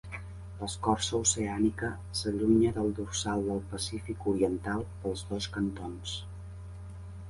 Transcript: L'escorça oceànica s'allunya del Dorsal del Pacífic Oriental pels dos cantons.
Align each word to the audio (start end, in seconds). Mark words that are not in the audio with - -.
L'escorça 0.61 1.19
oceànica 1.25 1.91
s'allunya 2.21 2.73
del 2.79 2.91
Dorsal 3.01 3.47
del 3.53 3.63
Pacífic 3.77 4.29
Oriental 4.35 4.85
pels 5.07 5.27
dos 5.33 5.55
cantons. 5.61 6.21